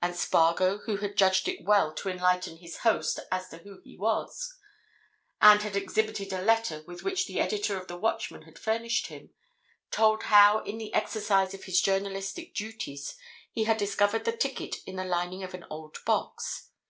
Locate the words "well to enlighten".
1.66-2.56